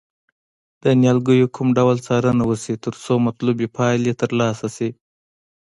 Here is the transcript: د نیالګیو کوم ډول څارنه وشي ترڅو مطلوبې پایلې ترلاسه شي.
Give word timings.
د 0.83 0.85
نیالګیو 1.01 1.51
کوم 1.55 1.67
ډول 1.77 1.97
څارنه 2.05 2.43
وشي 2.49 2.75
ترڅو 2.85 3.13
مطلوبې 3.27 3.67
پایلې 3.77 4.13
ترلاسه 4.21 4.67
شي. 4.75 4.89